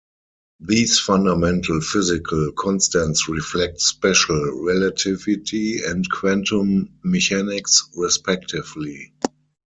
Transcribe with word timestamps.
These 0.59 0.99
fundamental 0.99 1.79
physical 1.79 2.51
constants 2.57 3.29
reflect 3.29 3.79
special 3.81 4.63
relativity 4.63 5.83
and 5.83 6.09
quantum 6.09 6.97
mechanics, 7.03 7.87
respectively. 7.95 9.13